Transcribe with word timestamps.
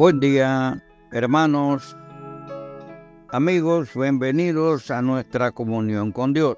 Buen 0.00 0.18
día, 0.18 0.82
hermanos, 1.12 1.94
amigos, 3.28 3.90
bienvenidos 3.94 4.90
a 4.90 5.02
nuestra 5.02 5.52
comunión 5.52 6.10
con 6.10 6.32
Dios. 6.32 6.56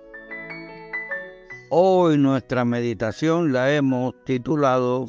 Hoy 1.69 2.19
nuestra 2.19 2.65
meditación 2.65 3.53
la 3.53 3.75
hemos 3.75 4.15
titulado 4.25 5.07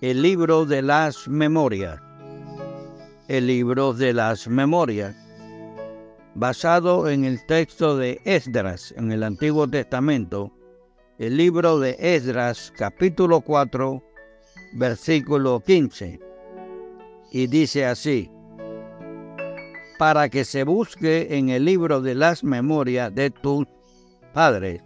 El 0.00 0.22
libro 0.22 0.66
de 0.66 0.82
las 0.82 1.28
memorias. 1.28 2.00
El 3.28 3.46
libro 3.46 3.92
de 3.92 4.12
las 4.12 4.48
memorias, 4.48 5.14
basado 6.34 7.08
en 7.08 7.24
el 7.24 7.46
texto 7.46 7.96
de 7.96 8.20
Esdras 8.24 8.92
en 8.96 9.12
el 9.12 9.22
Antiguo 9.22 9.68
Testamento, 9.68 10.50
el 11.20 11.36
libro 11.36 11.78
de 11.78 11.94
Esdras 12.00 12.72
capítulo 12.76 13.40
4, 13.40 14.02
versículo 14.72 15.60
15. 15.60 16.29
Y 17.30 17.46
dice 17.46 17.86
así, 17.86 18.30
para 19.98 20.30
que 20.30 20.46
se 20.46 20.64
busque 20.64 21.36
en 21.36 21.50
el 21.50 21.66
libro 21.66 22.00
de 22.00 22.14
las 22.14 22.42
memorias 22.42 23.14
de 23.14 23.30
tus 23.30 23.66
padres. 24.32 24.82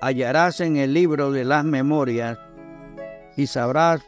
Hallarás 0.00 0.60
en 0.60 0.76
el 0.76 0.94
libro 0.94 1.32
de 1.32 1.44
las 1.44 1.64
memorias 1.64 2.38
y 3.36 3.48
sabrás 3.48 4.00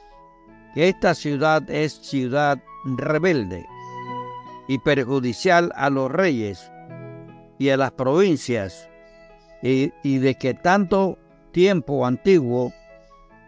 que 0.74 0.88
esta 0.88 1.14
ciudad 1.14 1.68
es 1.68 1.94
ciudad 1.94 2.58
rebelde 2.84 3.66
y 4.68 4.78
perjudicial 4.78 5.72
a 5.74 5.90
los 5.90 6.10
reyes 6.10 6.70
y 7.58 7.70
a 7.70 7.76
las 7.76 7.90
provincias, 7.90 8.88
y, 9.60 9.92
y 10.04 10.18
de 10.18 10.36
que 10.36 10.54
tanto 10.54 11.18
tiempo 11.50 12.06
antiguo 12.06 12.72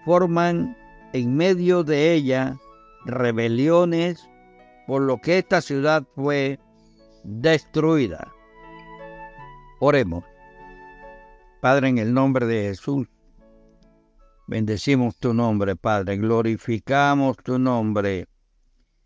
forman 0.05 0.77
en 1.12 1.36
medio 1.36 1.84
de 1.84 2.12
ella 2.12 2.56
rebeliones, 3.05 4.29
por 4.87 5.02
lo 5.02 5.19
que 5.19 5.38
esta 5.38 5.61
ciudad 5.61 6.05
fue 6.14 6.58
destruida. 7.25 8.33
Oremos. 9.81 10.25
Padre, 11.61 11.89
en 11.89 11.98
el 11.98 12.12
nombre 12.12 12.47
de 12.47 12.62
Jesús, 12.62 13.08
bendecimos 14.47 15.17
tu 15.17 15.33
nombre, 15.33 15.77
Padre, 15.77 16.17
glorificamos 16.17 17.36
tu 17.36 17.58
nombre. 17.58 18.27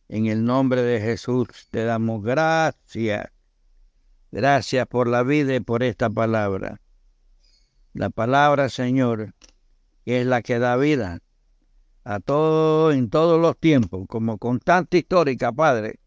En 0.08 0.26
el 0.26 0.44
nombre 0.44 0.82
de 0.82 1.00
Jesús 1.00 1.48
te 1.70 1.84
damos 1.84 2.22
gracias. 2.22 3.30
Gracias 4.30 4.86
por 4.86 5.08
la 5.08 5.22
vida 5.22 5.54
y 5.54 5.60
por 5.60 5.82
esta 5.82 6.08
palabra. 6.08 6.80
La 7.92 8.10
palabra, 8.10 8.68
Señor, 8.68 9.34
es 10.04 10.26
la 10.26 10.42
que 10.42 10.58
da 10.58 10.76
vida 10.76 11.20
a 12.06 12.20
todo 12.20 12.92
en 12.92 13.10
todos 13.10 13.40
los 13.40 13.58
tiempos, 13.58 14.06
como 14.08 14.38
constante 14.38 14.98
histórica, 14.98 15.50
Padre. 15.50 15.98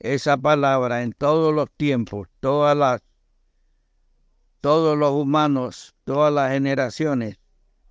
Esa 0.00 0.36
palabra 0.36 1.02
en 1.02 1.12
todos 1.12 1.54
los 1.54 1.70
tiempos, 1.70 2.28
todas 2.40 2.76
las 2.76 3.02
todos 4.60 4.98
los 4.98 5.12
humanos, 5.12 5.94
todas 6.04 6.30
las 6.30 6.52
generaciones 6.52 7.38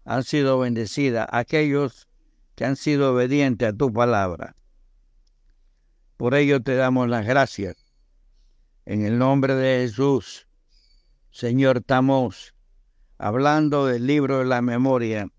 han 0.06 0.24
sido 0.24 0.60
bendecidas, 0.60 1.28
aquellos 1.32 2.08
que 2.54 2.66
han 2.66 2.76
sido 2.76 3.16
obedientes 3.16 3.70
a 3.70 3.74
tu 3.74 3.92
palabra. 3.92 4.56
Por 6.18 6.36
ello 6.36 6.62
te 6.62 6.76
damos 6.76 7.10
las 7.10 7.26
gracias. 7.26 7.78
En 8.86 9.04
el 9.04 9.18
nombre 9.18 9.56
de 9.56 9.80
Jesús, 9.88 10.48
Señor, 11.32 11.78
estamos 11.78 12.54
hablando 13.18 13.88
del 13.88 14.06
libro 14.06 14.38
de 14.38 14.46
la 14.46 14.62
memoria. 14.62 15.32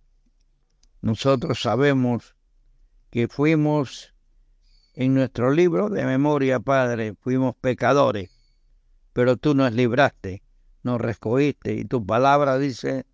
Nosotros 1.00 1.60
sabemos 1.60 2.34
que 3.10 3.28
fuimos 3.28 4.14
en 4.94 5.14
nuestro 5.14 5.52
libro 5.52 5.88
de 5.88 6.04
memoria, 6.04 6.58
Padre, 6.58 7.14
fuimos 7.20 7.54
pecadores, 7.56 8.30
pero 9.12 9.36
tú 9.36 9.54
nos 9.54 9.72
libraste, 9.72 10.42
nos 10.82 11.00
rescogiste 11.00 11.74
y 11.74 11.84
tu 11.84 12.04
palabra 12.04 12.58
dice 12.58 13.06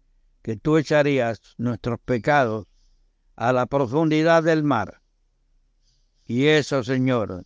que 0.42 0.56
tú 0.56 0.78
echarías 0.78 1.54
nuestros 1.58 1.98
pecados 2.00 2.66
a 3.36 3.52
la 3.52 3.66
profundidad 3.66 4.42
del 4.42 4.64
mar. 4.64 5.02
Y 6.26 6.46
eso, 6.46 6.82
Señor, 6.84 7.44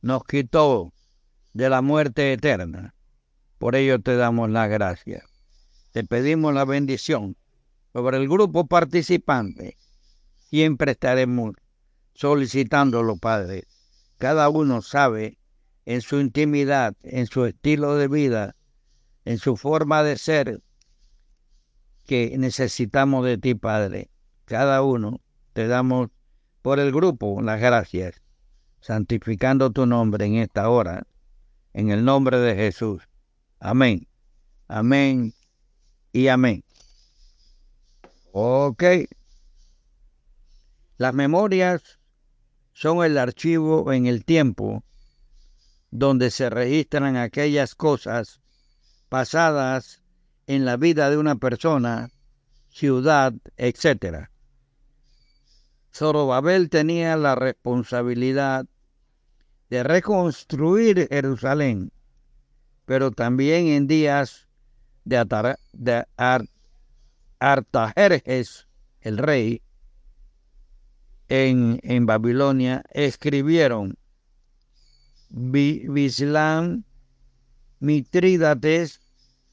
nos 0.00 0.24
quitó 0.24 0.92
de 1.52 1.68
la 1.68 1.82
muerte 1.82 2.32
eterna. 2.32 2.94
Por 3.58 3.74
ello 3.76 4.00
te 4.00 4.16
damos 4.16 4.50
la 4.50 4.68
gracia. 4.68 5.24
Te 5.92 6.04
pedimos 6.04 6.54
la 6.54 6.64
bendición 6.64 7.36
sobre 7.96 8.18
el 8.18 8.28
grupo 8.28 8.66
participante. 8.66 9.78
Siempre 10.50 10.92
estaremos 10.92 11.54
solicitándolo, 12.12 13.16
Padre. 13.16 13.64
Cada 14.18 14.50
uno 14.50 14.82
sabe 14.82 15.38
en 15.86 16.02
su 16.02 16.20
intimidad, 16.20 16.94
en 17.02 17.26
su 17.26 17.46
estilo 17.46 17.96
de 17.96 18.08
vida, 18.08 18.54
en 19.24 19.38
su 19.38 19.56
forma 19.56 20.02
de 20.02 20.18
ser, 20.18 20.60
que 22.04 22.36
necesitamos 22.36 23.24
de 23.24 23.38
ti, 23.38 23.54
Padre. 23.54 24.10
Cada 24.44 24.82
uno 24.82 25.22
te 25.54 25.66
damos 25.66 26.10
por 26.60 26.80
el 26.80 26.92
grupo 26.92 27.40
las 27.40 27.62
gracias 27.62 28.20
santificando 28.82 29.70
tu 29.70 29.86
nombre 29.86 30.26
en 30.26 30.34
esta 30.34 30.68
hora, 30.68 31.06
en 31.72 31.88
el 31.88 32.04
nombre 32.04 32.40
de 32.40 32.56
Jesús. 32.56 33.02
Amén, 33.58 34.06
amén 34.68 35.32
y 36.12 36.28
amén. 36.28 36.65
Ok. 38.38 38.84
Las 40.98 41.14
memorias 41.14 41.98
son 42.74 43.02
el 43.02 43.16
archivo 43.16 43.90
en 43.94 44.04
el 44.04 44.26
tiempo 44.26 44.84
donde 45.90 46.30
se 46.30 46.50
registran 46.50 47.16
aquellas 47.16 47.74
cosas 47.74 48.42
pasadas 49.08 50.02
en 50.46 50.66
la 50.66 50.76
vida 50.76 51.08
de 51.08 51.16
una 51.16 51.36
persona, 51.36 52.10
ciudad, 52.68 53.32
etc. 53.56 54.28
Zorobabel 55.90 56.68
tenía 56.68 57.16
la 57.16 57.36
responsabilidad 57.36 58.66
de 59.70 59.82
reconstruir 59.82 61.08
Jerusalén, 61.08 61.90
pero 62.84 63.12
también 63.12 63.68
en 63.68 63.86
días 63.86 64.46
de, 65.04 65.24
Artajerjes, 67.38 68.66
el 69.00 69.18
rey, 69.18 69.62
en, 71.28 71.80
en 71.82 72.06
Babilonia, 72.06 72.84
escribieron 72.92 73.98
Bislam, 75.28 76.84
Mitrídates, 77.80 79.00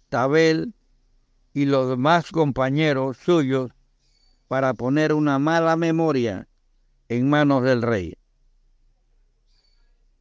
Tabel 0.09 0.73
y 1.53 1.65
los 1.65 1.89
demás 1.89 2.31
compañeros 2.31 3.17
suyos 3.17 3.71
para 4.47 4.73
poner 4.73 5.13
una 5.13 5.39
mala 5.39 5.75
memoria 5.75 6.47
en 7.09 7.29
manos 7.29 7.63
del 7.63 7.81
rey. 7.81 8.15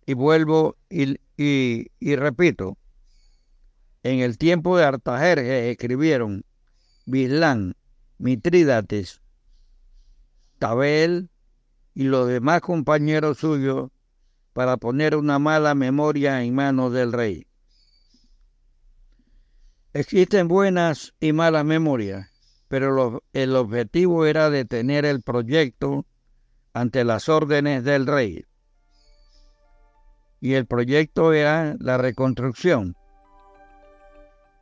Y 0.07 0.15
vuelvo 0.15 0.77
y, 0.91 1.19
y, 1.37 2.17
repito, 2.17 2.77
en 4.03 4.21
el 4.21 4.37
tiempo 4.37 4.77
de 4.77 4.85
Artajerjes 4.85 5.71
escribieron 5.71 6.45
Bislán, 7.05 7.75
Mitrídates, 8.19 9.21
Tabel 10.59 11.31
y 11.95 12.05
los 12.05 12.29
demás 12.29 12.61
compañeros 12.61 13.39
suyos 13.39 13.91
para 14.53 14.77
poner 14.77 15.17
una 15.17 15.39
mala 15.39 15.75
memoria 15.75 16.43
en 16.43 16.55
manos 16.55 16.93
del 16.93 17.13
rey. 17.13 17.47
Existen 19.93 20.49
buenas 20.49 21.15
y 21.21 21.33
malas 21.33 21.65
memorias, 21.65 22.29
pero 22.69 23.23
el 23.33 23.57
objetivo 23.57 24.25
era 24.27 24.51
detener 24.51 25.05
el 25.05 25.23
proyecto 25.23 26.07
ante 26.73 27.05
las 27.05 27.29
órdenes 27.29 27.85
del 27.85 28.07
rey 28.07 28.47
y 30.43 30.55
el 30.55 30.67
proyecto 30.67 31.33
era 31.33 31.77
la 31.79 31.99
reconstrucción 31.99 32.97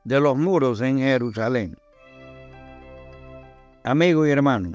de 0.05 0.21
los 0.21 0.37
muros 0.37 0.83
en 0.83 0.99
Jerusalén. 0.99 1.79
Amigo 3.83 4.27
y 4.27 4.31
hermano, 4.31 4.73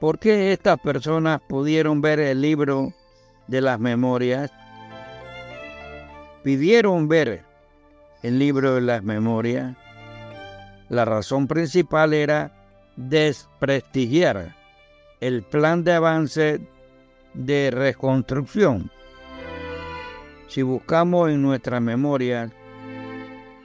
¿por 0.00 0.18
qué 0.18 0.52
estas 0.52 0.78
personas 0.80 1.40
pudieron 1.48 2.00
ver 2.00 2.20
el 2.20 2.40
libro 2.40 2.92
de 3.46 3.60
las 3.60 3.78
memorias? 3.78 4.50
Pidieron 6.42 7.08
ver 7.08 7.44
el 8.22 8.38
libro 8.38 8.74
de 8.74 8.80
las 8.80 9.02
memorias. 9.02 9.76
La 10.88 11.04
razón 11.04 11.46
principal 11.46 12.14
era 12.14 12.52
desprestigiar 12.96 14.56
el 15.20 15.42
plan 15.42 15.84
de 15.84 15.92
avance 15.92 16.60
de 17.34 17.70
reconstrucción 17.70 18.90
si 20.48 20.62
buscamos 20.62 21.30
en 21.30 21.42
nuestra 21.42 21.78
memoria, 21.78 22.50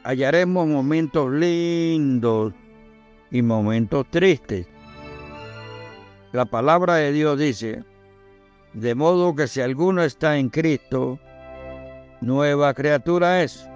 hallaremos 0.04 0.68
momentos 0.68 1.32
lindos 1.32 2.54
y 3.34 3.42
momentos 3.42 4.06
tristes. 4.10 4.68
La 6.32 6.46
palabra 6.46 6.96
de 6.96 7.12
Dios 7.12 7.38
dice 7.38 7.84
De 8.74 8.96
modo 8.96 9.36
que 9.36 9.48
si 9.48 9.60
alguno 9.60 10.04
está 10.04 10.38
en 10.38 10.50
Cristo, 10.50 11.20
nueva 12.22 12.74
criatura 12.74 13.42
es. 13.42 13.68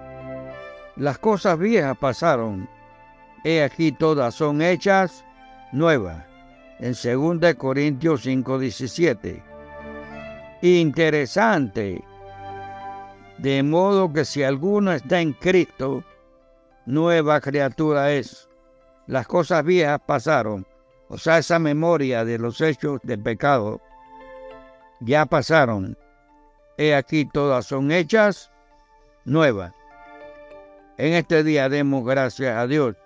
Las 0.96 1.18
cosas 1.18 1.58
viejas 1.58 1.98
pasaron, 1.98 2.68
he 3.44 3.62
aquí 3.62 3.92
todas 3.92 4.34
son 4.34 4.62
hechas 4.62 5.24
nuevas. 5.72 6.24
En 6.78 6.94
2 6.94 7.54
Corintios 7.56 8.24
5:17. 8.24 9.42
Interesante. 10.62 12.04
De 13.38 13.62
modo 13.64 14.12
que 14.12 14.24
si 14.24 14.44
alguno 14.44 14.92
está 14.92 15.20
en 15.20 15.32
Cristo, 15.32 16.04
nueva 16.86 17.40
criatura 17.40 18.12
es. 18.12 18.47
Las 19.08 19.26
cosas 19.26 19.64
viejas 19.64 20.00
pasaron. 20.06 20.66
O 21.08 21.16
sea, 21.16 21.38
esa 21.38 21.58
memoria 21.58 22.26
de 22.26 22.38
los 22.38 22.60
hechos 22.60 23.00
de 23.02 23.16
pecado 23.16 23.80
ya 25.00 25.24
pasaron. 25.24 25.96
He 26.76 26.94
aquí 26.94 27.24
todas 27.24 27.64
son 27.64 27.90
hechas 27.90 28.52
nuevas. 29.24 29.72
En 30.98 31.14
este 31.14 31.42
día 31.42 31.70
demos 31.70 32.04
gracias 32.04 32.54
a 32.54 32.66
Dios, 32.66 32.96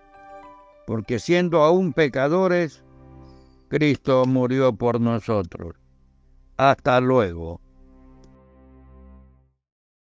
porque 0.88 1.20
siendo 1.20 1.62
aún 1.62 1.92
pecadores, 1.92 2.82
Cristo 3.68 4.24
murió 4.26 4.72
por 4.72 5.00
nosotros. 5.00 5.76
Hasta 6.56 7.00
luego. 7.00 7.61